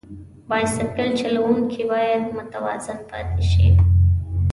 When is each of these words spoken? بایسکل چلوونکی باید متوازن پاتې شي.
بایسکل 0.49 1.09
چلوونکی 1.19 1.83
باید 1.91 2.21
متوازن 2.35 2.99
پاتې 3.09 3.41
شي. 3.51 3.67